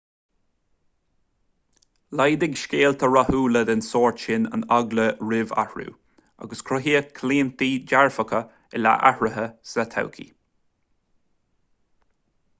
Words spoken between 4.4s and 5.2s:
an eagla